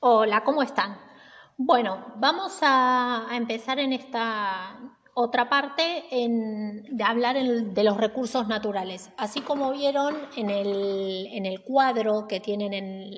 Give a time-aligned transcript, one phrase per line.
[0.00, 0.98] Hola, ¿cómo están?
[1.56, 4.78] Bueno, vamos a, empezar en esta
[5.14, 9.10] otra parte de hablar de los recursos naturales.
[9.16, 13.14] Así como vieron en el, cuadro que tienen en,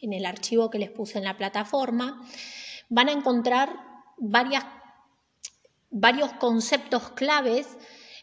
[0.00, 2.22] en el archivo que les puse en la plataforma,
[2.88, 3.74] van a encontrar
[4.18, 4.64] varias,
[5.90, 7.76] varios conceptos claves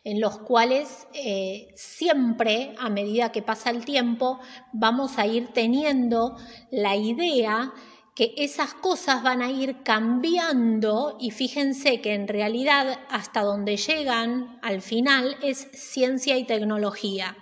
[0.06, 4.40] en los cuales eh, siempre, a medida que pasa el tiempo,
[4.72, 6.38] vamos a ir teniendo
[6.70, 7.74] la idea
[8.16, 14.60] que esas cosas van a ir cambiando y fíjense que en realidad hasta donde llegan
[14.62, 17.36] al final es ciencia y tecnología,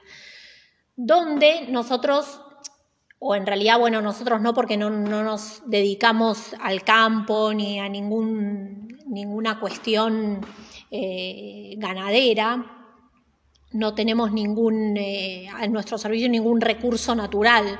[0.95, 2.39] donde nosotros,
[3.25, 9.61] o en realidad, bueno, nosotros no porque no, nos dedicamos al campo ni a ninguna
[9.61, 10.45] cuestión
[10.91, 12.89] eh, ganadera,
[13.71, 17.79] no tenemos ningún, eh, en nuestro servicio ningún recurso natural,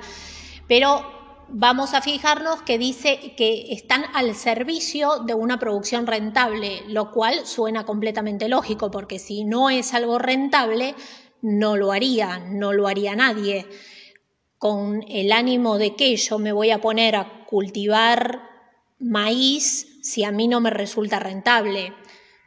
[0.70, 1.04] pero
[1.50, 7.46] vamos a fijarnos que dice que están al servicio de una producción rentable, lo cual
[7.46, 10.96] suena completamente lógico, porque si no es algo rentable,
[11.42, 13.68] no lo haría, no lo haría nadie.
[14.64, 18.50] Con el ánimo de que yo me voy a poner a cultivar
[18.98, 21.94] maíz si a mí no me resulta rentable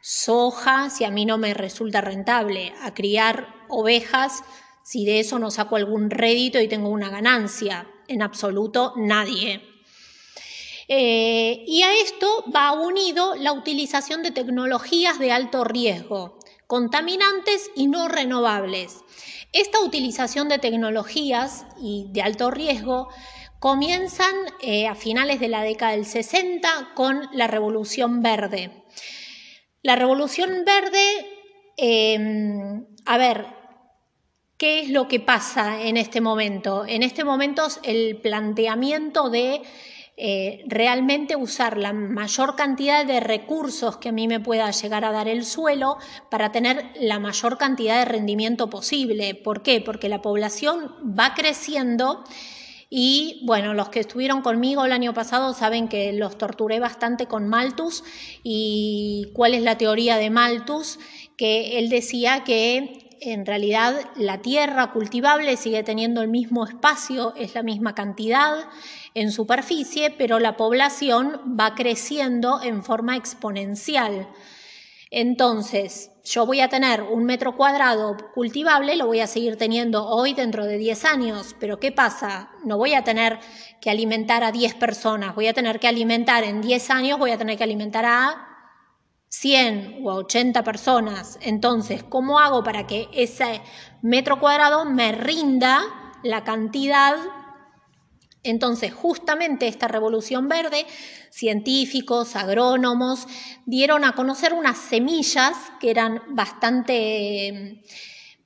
[0.01, 4.43] soja si a mí no me resulta rentable, a criar ovejas
[4.81, 7.87] si de eso no saco algún rédito y tengo una ganancia.
[8.07, 9.61] En absoluto nadie.
[10.87, 17.87] Eh, y a esto va unido la utilización de tecnologías de alto riesgo, contaminantes y
[17.87, 19.03] no renovables.
[19.53, 23.07] Esta utilización de tecnologías y de alto riesgo
[23.59, 28.83] comienzan eh, a finales de la década del 60 con la Revolución Verde.
[29.81, 31.25] La revolución verde,
[31.77, 33.47] em, a ver,
[34.57, 36.85] ¿qué es lo que pasa en este momento?
[36.85, 39.61] En este momento el planteamiento de
[40.19, 45.11] eh, realmente usar la mayor cantidad de recursos que a mí me pueda llegar a
[45.11, 45.97] dar el suelo
[46.31, 49.35] para tener la mayor cantidad de rendimiento posible.
[49.35, 49.79] ¿Por qué?
[49.79, 52.23] Porque la población va creciendo
[52.89, 57.47] y bueno, los que estuvieron conmigo el año pasado saben que los torturé bastante con
[57.47, 58.03] Malthus
[58.41, 60.97] y cuál es la teoría de Malthus,
[61.35, 67.55] que él decía que en realidad la tierra cultivable sigue teniendo el mismo espacio, es
[67.55, 68.67] la misma cantidad
[69.17, 74.29] en superficie, pero la población va creciendo en forma exponencial.
[75.09, 80.35] Entonces, yo voy a tener un metro cuadrado cultivable, lo voy a seguir teniendo hoy
[80.35, 82.51] dentro de 10 años, pero ¿qué pasa?
[82.63, 83.39] No voy a tener
[83.81, 87.39] que alimentar a 10 personas, voy a tener que alimentar en 10 años, voy a
[87.39, 88.47] tener que alimentar a
[89.29, 91.39] 100 o 80 personas.
[91.41, 93.61] Entonces, ¿cómo hago para que ese
[94.03, 95.81] metro cuadrado me rinda
[96.21, 97.15] la cantidad
[98.43, 100.85] entonces, justamente esta revolución verde,
[101.29, 103.27] científicos, agrónomos,
[103.65, 107.83] dieron a conocer unas semillas que eran bastante,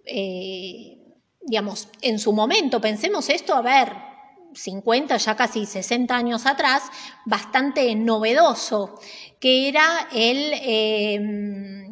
[0.06, 0.98] eh,
[1.42, 3.94] digamos, en su momento, pensemos esto, a ver,
[4.54, 6.84] 50, ya casi 60 años atrás,
[7.26, 9.00] bastante novedoso,
[9.40, 10.54] que era el...
[10.54, 11.88] Eh,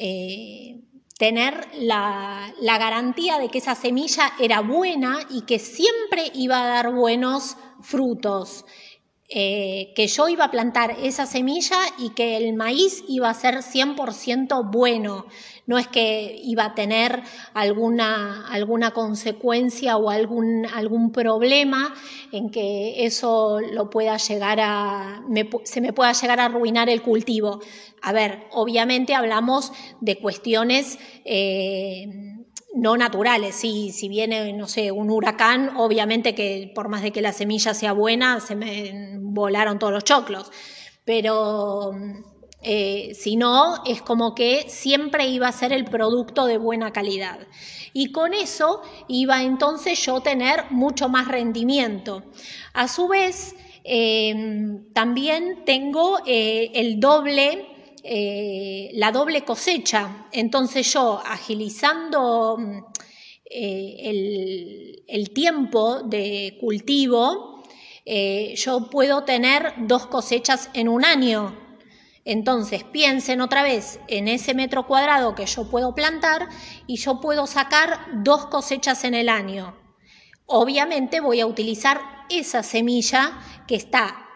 [0.00, 0.80] eh,
[1.18, 6.94] tener la, garantía de que esa semilla era buena y que siempre iba a dar
[6.94, 8.64] buenos frutos.
[9.30, 13.56] Eh, que yo iba a plantar esa semilla y que el maíz iba a ser
[13.56, 15.26] 100% bueno.
[15.66, 17.22] No es que iba a tener
[17.52, 21.94] alguna, alguna consecuencia o algún, algún problema
[22.32, 25.22] en que eso lo pueda llegar a,
[25.64, 27.60] se me pueda llegar a arruinar el cultivo.
[28.00, 32.37] A ver, obviamente hablamos de cuestiones eh,
[32.80, 33.54] no naturales.
[33.54, 37.74] Si, si viene, no sé, un huracán, obviamente que por más de que la semilla
[37.74, 40.50] sea buena, se me volaron todos los choclos.
[41.04, 41.92] Pero
[42.62, 47.38] eh, si no, es como que siempre iba a ser el producto de buena calidad.
[47.92, 52.24] Y con eso iba entonces yo tener mucho más rendimiento.
[52.74, 53.54] A su vez,
[53.84, 54.34] eh,
[54.92, 57.67] también tengo eh, el doble
[58.04, 60.26] eh, la doble cosecha.
[60.32, 62.78] Entonces yo, agilizando mm,
[63.50, 67.62] eh, el, tiempo de cultivo,
[68.04, 71.56] eh, yo puedo tener dos cosechas en un año.
[72.24, 76.48] Entonces piensen otra vez en ese metro cuadrado que yo puedo plantar
[76.86, 79.74] y yo puedo sacar dos cosechas en el año.
[80.46, 84.27] Obviamente voy a utilizar esa semilla que está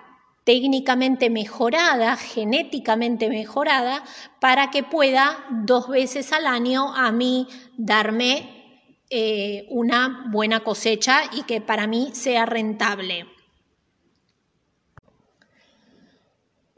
[0.44, 4.02] técnicamente mejorada, genéticamente mejorada,
[4.40, 7.46] para que pueda dos veces al año a mí
[7.76, 8.62] darme
[9.10, 13.26] eh, una buena cosecha y que para mí sea rentable.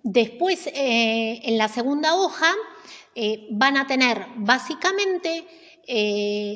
[0.03, 2.53] Después, eh, en la segunda hoja,
[3.15, 5.47] eh, van a tener básicamente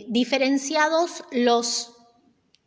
[0.08, 1.97] diferenciados los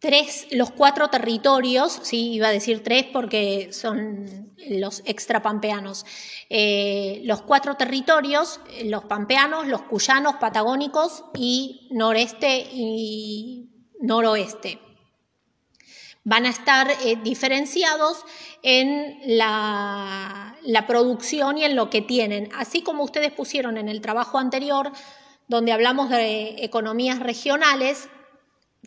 [0.01, 6.07] tres, los cuatro territorios, sí, iba a decir tres porque son los extrapampeanos,
[6.50, 13.69] eh, los cuatro territorios, los pampeanos, los cuyanos, patagónicos y noreste y
[14.01, 14.80] noroeste.
[16.24, 18.25] Van a estar eh, diferenciados
[18.63, 24.01] en la, la producción y en lo que tienen, así como ustedes pusieron en el
[24.01, 24.92] trabajo anterior,
[25.47, 28.09] donde hablamos de economías regionales,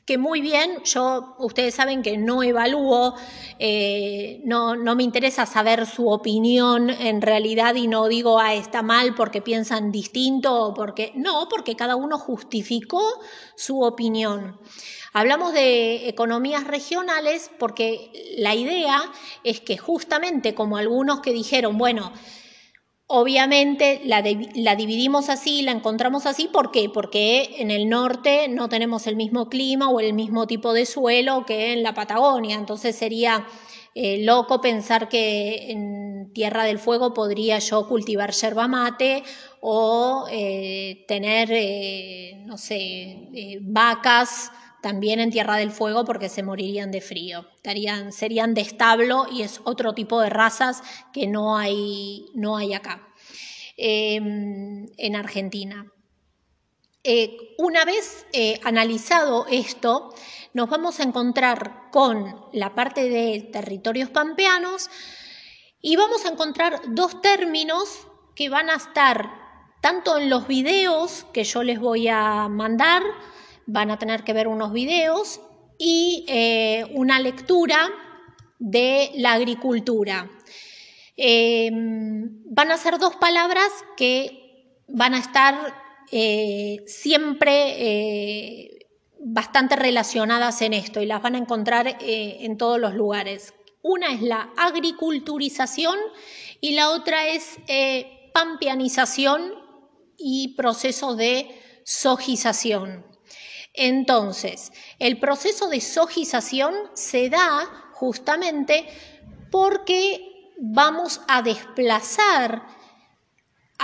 [0.07, 3.15] que muy bien, yo, ustedes saben que no evalúo,
[3.59, 8.83] eh, no, no, me interesa saber su opinión en realidad y no digo, ah, está
[8.83, 13.03] mal porque piensan distinto o porque, no, porque cada uno justificó
[13.57, 14.61] su opinión.
[15.15, 19.01] Hablamos de economías regionales porque la idea
[19.43, 22.13] es que justamente como algunos que dijeron, bueno,
[23.07, 26.89] Obviamente la, dividimos así, la encontramos así, ¿por qué?
[26.89, 31.45] Porque en el norte no tenemos el mismo clima o el mismo tipo de suelo
[31.45, 33.47] que en la Patagonia, entonces sería
[33.95, 39.23] eh, loco pensar que en Tierra del Fuego podría yo cultivar yerba mate
[39.61, 44.51] o eh, tener, eh, no sé, vacas
[44.85, 47.47] también en Tierra del Fuego porque se morirían de frío.
[47.57, 52.75] Estarían, serían de establo y es otro tipo de razas que no hay, no hay
[52.75, 53.09] acá,
[53.79, 55.91] em, en Argentina.
[57.03, 60.15] Eh, una vez eh, analizado esto,
[60.53, 64.91] nos vamos a encontrar con la parte de territorios pampeanos
[65.81, 69.31] y vamos a encontrar dos términos que van a estar
[69.81, 73.03] tanto en los videos que yo les voy a mandar,
[73.67, 75.41] van a tener que ver unos videos
[75.79, 77.91] y eh, una lectura
[78.59, 80.31] de la agricultura.
[81.17, 85.75] Em, van a ser dos palabras que van a estar
[86.11, 88.87] eh, siempre eh,
[89.21, 93.55] bastante relacionadas en esto y las van a encontrar en todos los lugares.
[93.83, 95.97] Una es la agriculturización
[96.61, 97.59] y la otra es
[98.33, 99.55] pampeanización
[100.19, 101.49] y proceso de
[101.85, 103.14] sojización.
[103.75, 108.87] Entonces, el proceso de sojización se da justamente
[109.51, 112.63] porque vamos a desplazar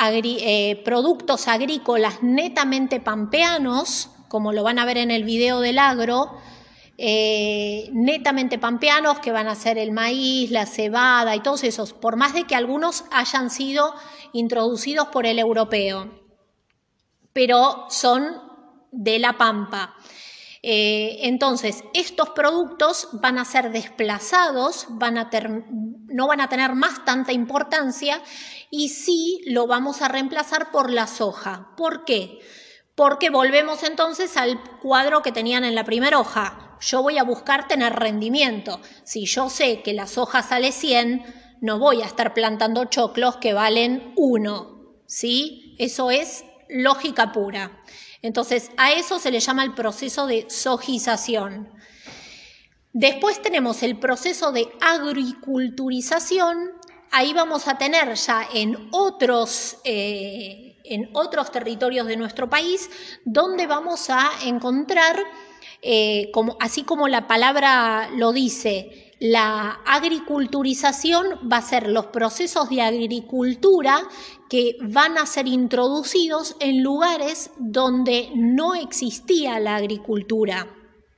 [0.02, 6.38] eh, productos agrícolas netamente pampeanos, como lo van a ver en el video del agro,
[6.96, 12.14] eh, netamente pampeanos, que van a ser el maíz, la cebada y todos esos, por
[12.14, 13.92] más de que algunos hayan sido
[14.32, 16.10] introducidos por el europeo,
[17.32, 18.49] pero son
[18.92, 19.94] de la pampa.
[20.62, 25.30] Eh, entonces, estos productos van a ser desplazados, van a
[26.08, 28.20] no van a tener más tanta importancia
[28.70, 31.70] y sí lo vamos a reemplazar por la soja.
[31.76, 32.40] ¿Por qué?
[32.94, 36.76] Porque volvemos entonces al cuadro que tenían en la primera hoja.
[36.80, 38.80] Yo voy a buscar tener rendimiento.
[39.04, 41.24] Si yo sé que la soja sale 100,
[41.62, 45.02] no voy a estar plantando choclos que valen 1.
[45.06, 45.74] ¿Sí?
[45.78, 47.82] Eso es lógica pura.
[48.22, 51.70] Entonces, a eso se le llama el proceso de sojización.
[52.92, 56.72] Después tenemos el proceso de agriculturización.
[57.12, 62.90] Ahí vamos a tener ya en otros, eh, en otros territorios de nuestro país,
[63.24, 65.22] donde vamos a encontrar,
[65.82, 72.70] eh, como, así como la palabra lo dice, la agriculturización va a ser los procesos
[72.70, 74.00] de agricultura
[74.48, 80.68] que van a ser introducidos en lugares donde no existía la agricultura.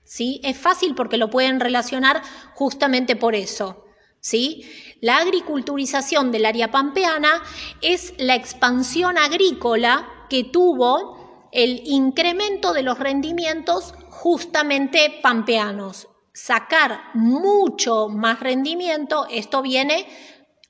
[0.03, 0.41] ¿sí?
[0.43, 2.23] Es fácil porque lo pueden relacionar
[2.55, 3.85] justamente por eso.
[4.19, 4.69] ¿sí?
[5.01, 7.41] La agriculturización del área pampeana
[7.83, 18.09] es la expansión agrícola que tuvo el incremento de los rendimientos justamente pampeanos sacar mucho
[18.09, 20.07] más rendimiento, esto viene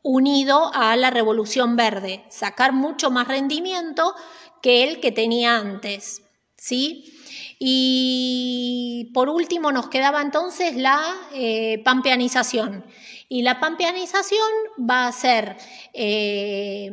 [0.02, 4.14] unido a la revolución verde, sacar mucho más rendimiento
[4.61, 6.23] que el que tenía antes,
[6.57, 7.14] ¿sí?
[7.59, 11.00] Y por último nos quedaba entonces la
[11.33, 12.85] eh, pampeanización.
[13.28, 15.57] Y la pampeanización va a ser,
[15.95, 16.90] eh,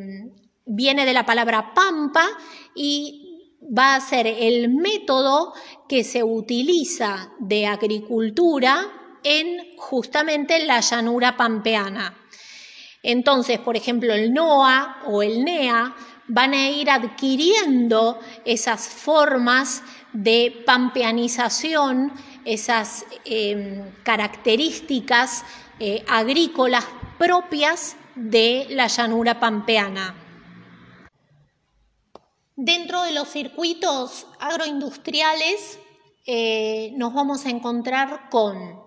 [0.65, 2.25] viene de la palabra pampa
[2.75, 3.28] y
[3.77, 5.53] va a ser el método
[5.88, 8.88] que se utiliza de agricultura
[9.23, 12.15] en justamente la llanura pampeana.
[13.03, 15.95] Entonces, por ejemplo, el NOA o el NEA
[16.27, 19.83] van a ir adquiriendo esas formas
[20.13, 22.11] de pampeanización,
[22.45, 25.45] esas em, características
[25.79, 26.85] eh, agrícolas
[27.17, 30.28] propias de la llanura pampeana.
[32.61, 35.79] Dentro de los circuitos agroindustriales
[36.25, 38.81] eh, nos vamos a encontrar con,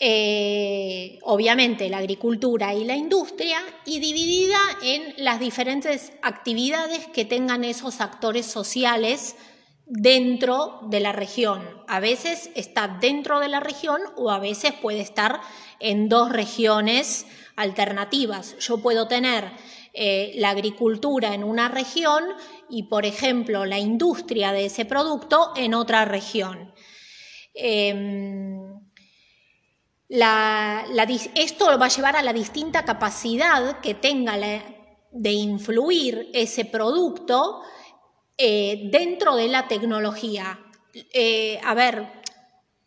[0.00, 7.62] eh, obviamente, la agricultura y la industria y dividida en las diferentes actividades que tengan
[7.62, 9.36] esos actores sociales
[9.84, 11.62] dentro de la región.
[11.86, 15.40] A veces está dentro de la región o a veces puede estar
[15.78, 18.58] en dos regiones alternativas.
[18.58, 19.52] Yo puedo tener
[19.98, 22.22] eh, la agricultura en una región
[22.68, 26.74] y, por ejemplo, la industria de ese producto en otra región.
[27.54, 28.78] Em,
[30.08, 34.36] esto va a llevar a la distinta capacidad que tenga
[35.10, 37.62] de influir ese producto
[38.36, 40.60] eh, dentro de la tecnología.
[40.92, 42.06] Eh, a ver,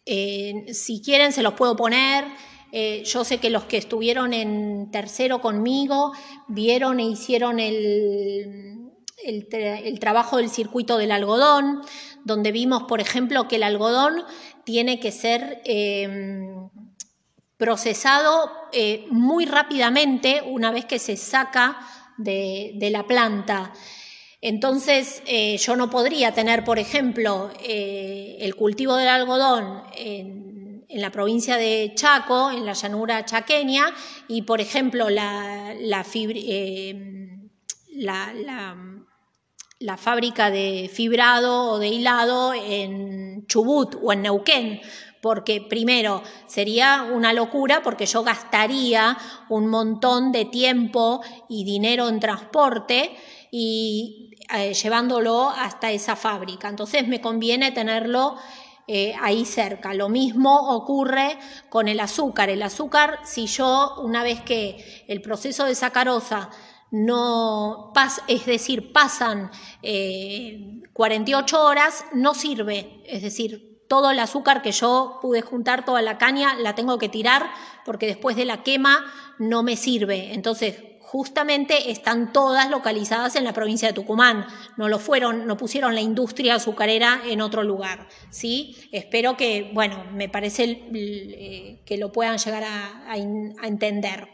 [0.06, 2.26] si quieren se los puedo poner.
[2.72, 6.14] Eh, yo sé que los que estuvieron en tercero conmigo
[6.48, 8.92] vieron e hicieron el,
[9.24, 11.82] el, trabajo del circuito del algodón,
[12.24, 14.24] donde vimos, por ejemplo, que el algodón
[14.66, 16.70] tiene que ser em,
[17.58, 21.80] procesado eh, muy rápidamente una vez que se saca
[22.18, 23.74] de, la planta.
[24.42, 30.59] Entonces, eh, yo no podría tener, por ejemplo, el cultivo del algodón en
[30.90, 33.94] en la provincia de Chaco, en la llanura chaqueña,
[34.28, 37.38] y por ejemplo la, eh,
[37.94, 44.82] la, fábrica de fibrado o de hilado en Chubut o en Neuquén,
[45.22, 49.16] porque primero sería una locura porque yo gastaría
[49.50, 53.16] un montón de tiempo y dinero en transporte
[53.52, 56.68] y eh, llevándolo hasta esa fábrica.
[56.68, 58.38] Entonces me conviene tenerlo
[58.92, 59.94] eh, ahí cerca.
[59.94, 61.38] Lo mismo ocurre
[61.70, 62.50] con el azúcar.
[62.50, 66.50] El azúcar, si yo, una vez que el proceso de sacarosa
[66.90, 69.52] no pasa, es decir, pasan
[69.84, 73.04] 48 eh, horas, no sirve.
[73.06, 77.10] Es decir, todo el azúcar que yo pude juntar, toda la caña, la tengo que
[77.10, 77.52] tirar
[77.86, 79.06] porque después de la quema
[79.38, 80.34] no me sirve.
[80.34, 84.46] Entonces, justamente están todas localizadas en la provincia de Tucumán.
[84.78, 88.08] No lo fueron, no pusieron la industria azucarera en otro lugar.
[88.30, 88.78] ¿sí?
[88.92, 94.30] Espero que, bueno, me parece eh, que lo puedan llegar a, entender.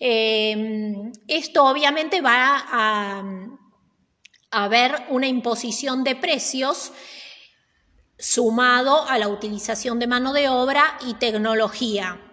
[0.00, 3.22] Eh, esto obviamente va a,
[4.50, 6.92] a haber una imposición de precios
[8.18, 12.31] sumado a la utilización de mano de obra y tecnología.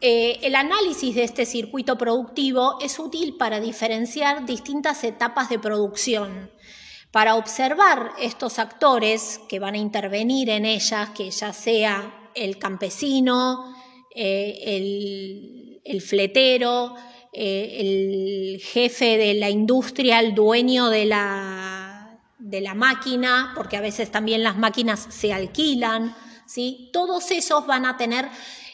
[0.00, 6.50] Eh, el análisis de este circuito productivo es útil para diferenciar distintas etapas de producción,
[7.10, 13.74] para observar estos actores que van a intervenir en ellas, que ya sea el campesino,
[14.14, 16.94] eh, el, fletero,
[17.32, 23.80] eh, el jefe de la industria, el dueño de la, de la máquina, porque a
[23.80, 26.14] veces también las máquinas se alquilan,
[26.46, 26.90] ¿sí?
[26.92, 28.28] todos esos van a tener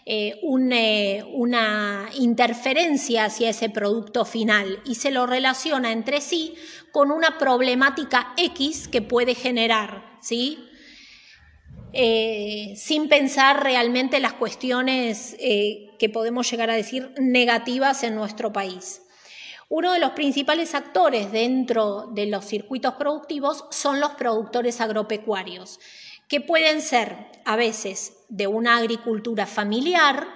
[0.07, 6.55] eh, eh, una interferencia hacia ese producto final y se lo relaciona entre sí
[6.93, 10.69] con una problemática X que puede generar, ¿sí?
[11.95, 19.03] Eh, sin pensar realmente las cuestiones que podemos llegar a decir negativas en nuestro país.
[19.71, 25.81] Uno de los principales actores dentro de los circuitos productivos son los productores agropecuarios
[26.29, 30.27] que pueden ser a veces de una agricultura familiar,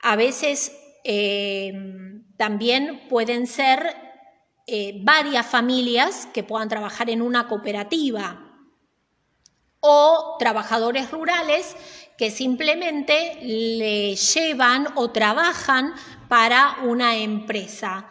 [0.00, 0.72] a veces
[1.04, 1.72] eh,
[2.36, 3.96] también pueden ser
[4.66, 8.46] eh, varias familias que puedan trabajar en una cooperativa
[9.80, 11.76] o trabajadores rurales
[12.16, 15.94] que simplemente le llevan o trabajan
[16.28, 18.08] para una empresa.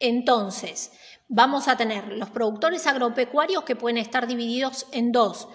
[0.00, 0.90] Entonces,
[1.34, 5.48] vamos a tener los productores agropecuarios que pueden estar divididos en dos.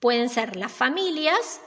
[0.00, 1.60] Pueden ser las familias,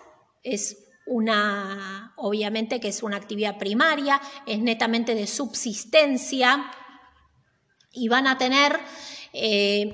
[0.43, 6.71] es una, obviamente que es una actividad primaria, es netamente de subsistencia
[7.91, 8.79] y van a tener,
[9.33, 9.93] eh,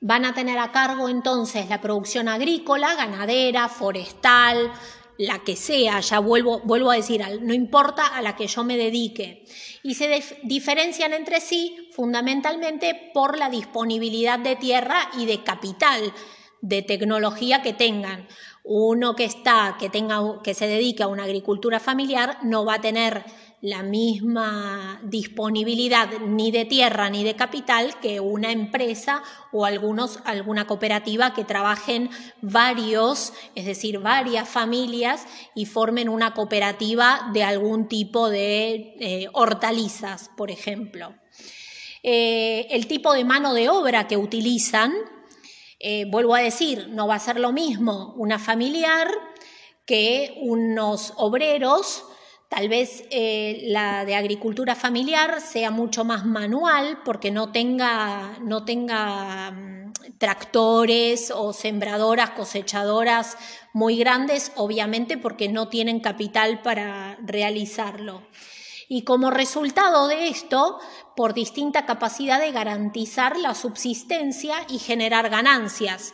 [0.00, 4.72] van a tener a cargo entonces la producción agrícola, ganadera, forestal,
[5.18, 8.76] la que sea, ya vuelvo, vuelvo a decir, no importa a la que yo me
[8.76, 9.44] dedique.
[9.82, 16.12] Y se diferencian entre sí fundamentalmente por la disponibilidad de tierra y de capital,
[16.60, 18.26] de tecnología que tengan.
[18.64, 22.80] Uno que está, que tenga, que se dedique a una agricultura familiar, no va a
[22.80, 23.24] tener
[23.62, 30.66] la misma disponibilidad ni de tierra ni de capital que una empresa o algunos, alguna
[30.66, 38.28] cooperativa que trabajen varios, es decir, varias familias y formen una cooperativa de algún tipo
[38.28, 41.14] de eh, hortalizas, por ejemplo.
[42.02, 44.92] Eh, el tipo de mano de obra que utilizan,
[45.78, 49.08] eh, vuelvo a decir, no va a ser lo mismo una familiar
[49.86, 52.06] que unos obreros
[52.52, 58.66] Tal vez eh, la de agricultura familiar sea mucho más manual porque no tenga, no
[58.66, 63.38] tenga mm, tractores o sembradoras, cosechadoras
[63.72, 68.20] muy grandes, obviamente porque no tienen capital para realizarlo.
[68.86, 70.78] Y como resultado de esto,
[71.16, 76.12] por distinta capacidad de garantizar la subsistencia y generar ganancias.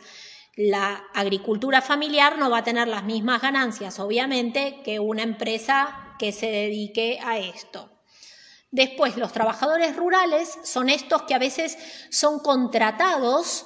[0.55, 6.31] La agricultura familiar no va a tener las mismas ganancias, obviamente, que una empresa que
[6.31, 7.89] se dedique a esto.
[8.71, 11.77] Después, los trabajadores rurales son estos que a veces
[12.11, 13.65] son contratados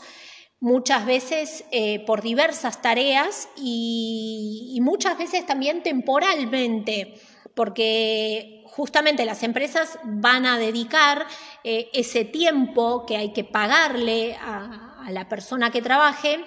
[0.64, 7.16] muchas veces eh, por diversas tareas y, muchas veces también temporalmente,
[7.54, 11.28] porque justamente las empresas van a dedicar
[11.66, 16.46] eh, ese tiempo que hay que pagarle a, la persona que trabaje.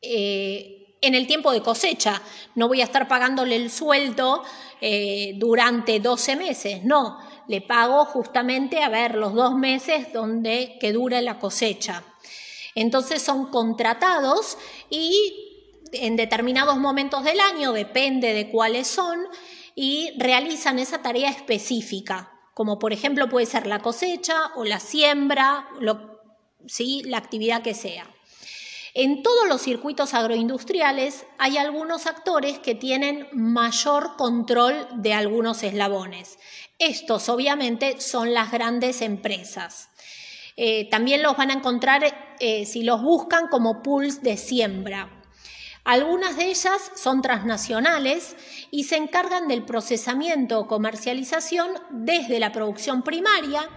[0.00, 2.22] Eh, en el tiempo de cosecha.
[2.54, 4.42] No voy a estar pagándole el sueldo
[4.80, 7.18] eh, durante 12 meses, no,
[7.48, 12.02] le pago justamente, a ver, los dos meses donde que dura la cosecha.
[12.74, 14.56] Entonces son contratados
[14.88, 15.50] y
[15.92, 19.26] en determinados momentos del año, depende de cuáles son,
[19.74, 25.68] y realizan esa tarea específica, como por ejemplo puede ser la cosecha o la siembra,
[26.66, 27.02] ¿sí?
[27.04, 28.06] la actividad que sea.
[28.94, 36.38] En todos los circuitos agroindustriales hay algunos actores que tienen mayor control de algunos eslabones.
[36.78, 39.88] Estos obviamente son las grandes empresas.
[40.58, 45.22] Eh, también los van a encontrar eh, si los buscan como pools de siembra.
[45.84, 48.36] Algunas de ellas son transnacionales
[48.70, 53.68] y se encargan del procesamiento o comercialización desde la producción primaria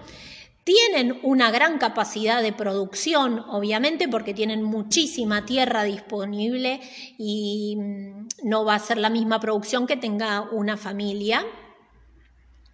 [0.66, 6.82] tienen una gran capacidad de producción, obviamente, porque tienen muchísima tierra disponible
[7.20, 11.46] y mm, no va a ser la misma producción que tenga una familia.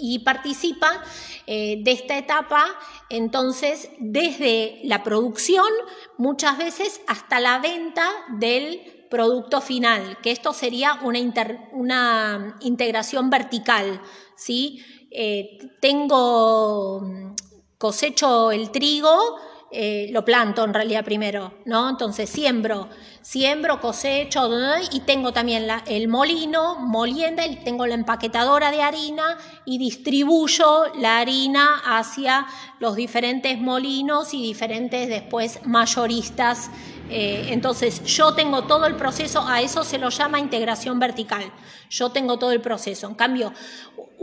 [0.04, 1.04] Y participa
[1.45, 2.65] eh, de esta etapa,
[3.10, 5.69] entonces, desde la producción,
[6.17, 14.01] muchas veces hasta la venta del producto final, que esto sería una, integración vertical.
[14.36, 14.82] ¿sí?
[15.12, 17.36] Eh, tengo
[17.82, 19.39] cosecho el trigo,
[19.72, 21.89] eh, lo planto en realidad primero, ¿no?
[21.89, 22.89] Entonces siembro,
[23.24, 24.48] siembro, cosecho
[24.91, 31.17] y tengo también el molino, molienda, y tengo la empaquetadora de harina y distribuyo la
[31.17, 32.46] harina hacia
[32.80, 36.70] los diferentes molinos y diferentes después mayoristas
[37.13, 41.44] eh, entonces, yo tengo todo el proceso, a eso se lo llama integración vertical.
[41.89, 43.06] Yo tengo todo el proceso.
[43.06, 43.52] En cambio,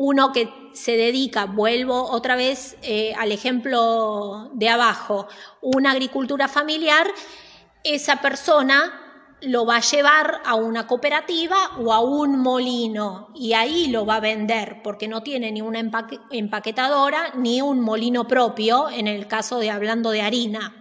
[0.01, 5.27] uno que se dedica, vuelvo otra vez eh, al ejemplo de abajo,
[5.61, 7.09] una agricultura familiar,
[7.83, 13.89] esa persona lo va a llevar a una cooperativa o a un molino y ahí
[13.89, 15.81] lo va a vender porque no tiene ni una
[16.31, 20.79] empaquetadora ni un molino propio en el caso de hablando de harina.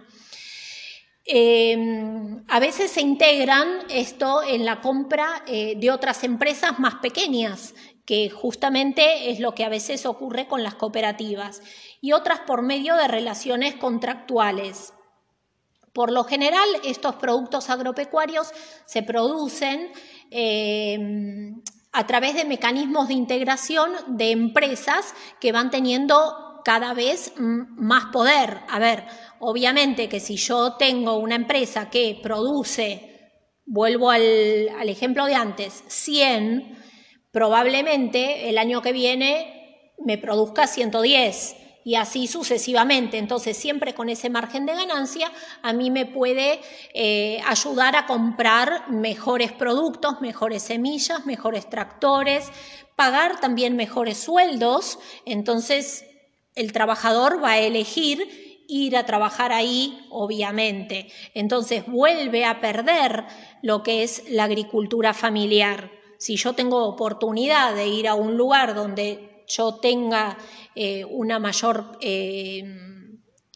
[1.30, 7.74] Em, a veces se integran esto en la compra eh, de otras empresas más pequeñas,
[8.08, 11.60] que justamente es lo que a veces ocurre con las cooperativas,
[12.00, 14.94] y otras por medio de relaciones contractuales.
[15.92, 18.48] Por lo general, estos productos agropecuarios
[18.86, 19.92] se producen
[20.30, 21.60] em,
[21.92, 28.60] a través de mecanismos de integración de empresas que van teniendo cada vez más poder.
[28.68, 29.04] A ver,
[29.40, 33.30] Obviamente que si yo tengo una empresa que produce,
[33.66, 36.76] vuelvo al, ejemplo de antes, 100,
[37.30, 43.18] probablemente el año que viene me produzca 110 y así sucesivamente.
[43.18, 46.60] Entonces, siempre con ese margen de ganancia, a mí me puede
[46.92, 52.50] eh, ayudar a comprar mejores productos, mejores semillas, mejores tractores,
[52.94, 54.98] pagar también mejores sueldos.
[55.24, 56.04] Entonces,
[56.54, 61.10] el trabajador va a elegir ir a trabajar ahí, obviamente.
[61.32, 63.24] Entonces vuelve a perder
[63.62, 65.97] lo que es la agricultura familiar.
[66.18, 70.36] Si yo tengo oportunidad de ir a un lugar donde yo tenga
[70.74, 72.64] eh, una mayor eh,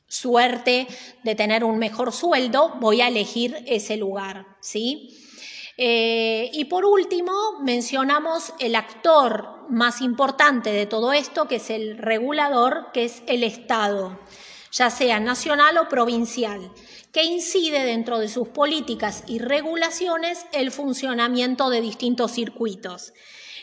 [0.07, 0.87] suerte
[1.23, 5.19] de tener un mejor sueldo, voy a elegir ese lugar, ¿sí?
[5.77, 11.97] Eh, y por último, mencionamos el actor más importante de todo esto, que es el
[11.97, 14.19] regulador, que es el Estado,
[14.73, 16.73] ya sea nacional o provincial,
[17.13, 23.13] que incide dentro de sus políticas y regulaciones el funcionamiento de distintos circuitos.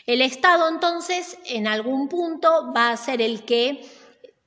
[0.06, 3.84] El Estado entonces en algún punto va a ser el que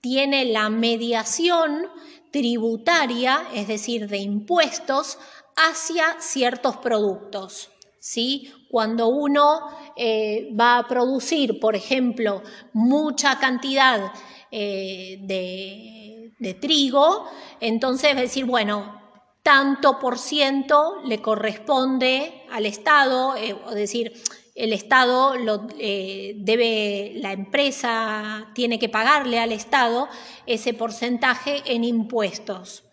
[0.01, 1.87] tiene la mediación
[2.31, 5.19] tributaria, es decir, de impuestos,
[5.55, 7.69] hacia ciertos productos.
[7.99, 8.51] ¿sí?
[8.69, 12.41] Cuando uno eh, va a producir, por ejemplo,
[12.73, 14.11] mucha cantidad
[14.51, 16.12] eh, de,
[16.59, 17.27] trigo,
[17.59, 19.01] entonces a decir, bueno,
[19.43, 24.13] tanto por ciento le corresponde al Estado, eh, es decir,
[24.55, 30.07] el Estado lo, eh, debe, la empresa tiene que pagarle al Estado
[30.45, 32.83] ese porcentaje en impuestos.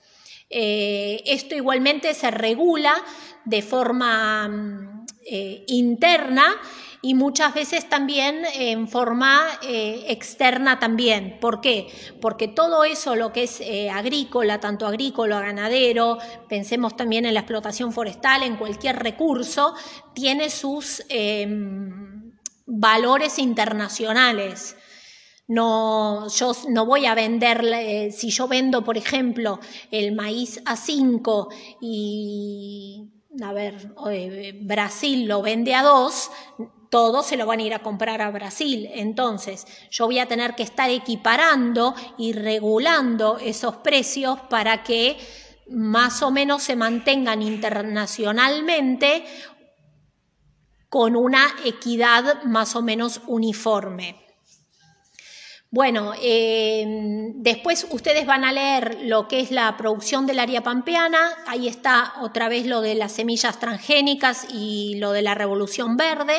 [0.48, 2.94] Eh, esto igualmente se regula
[3.44, 6.56] de forma mm, eh, interna
[7.02, 11.38] y muchas veces también en forma eh, externa también.
[11.40, 11.88] ¿Por qué?
[12.20, 17.40] Porque todo eso, lo que es eh, agrícola, tanto agrícola, ganadero, pensemos también en la
[17.40, 19.74] explotación forestal, en cualquier recurso,
[20.14, 22.32] tiene sus em,
[22.66, 24.76] valores internacionales.
[25.48, 29.58] No, yo no voy a vender, si yo vendo, por ejemplo,
[29.90, 31.48] el maíz a 5
[31.80, 33.92] y, a ver,
[34.62, 36.30] Brasil lo vende a 2,
[36.90, 38.88] todos se lo van a ir a comprar a Brasil.
[38.92, 45.16] Entonces, yo voy a tener que estar equiparando y regulando esos precios para que
[45.70, 49.24] más o menos se mantengan internacionalmente
[50.88, 54.29] con una equidad más o menos uniforme.
[55.72, 56.84] Bueno, eh,
[57.36, 62.14] después ustedes van a leer lo que es la producción del área pampeana, ahí está
[62.22, 66.34] otra vez lo de las semillas transgénicas y lo de la revolución verde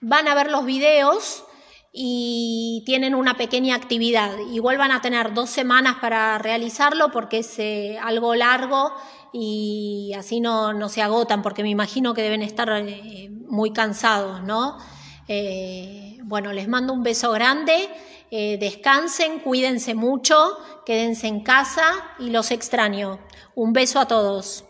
[0.00, 1.44] van a ver los videos
[1.92, 4.38] y tienen una pequeña actividad.
[4.50, 8.94] Igual van a tener dos semanas para realizarlo porque es eh, algo largo
[9.30, 14.42] y así no, no, se agotan porque me imagino que deben estar eh, muy cansados,
[14.42, 14.78] ¿no?
[16.24, 17.88] Bueno, les mando un beso grande,
[18.30, 23.18] descansen, cuídense mucho, quédense en casa y los extraño.
[23.54, 24.67] Un beso a todos.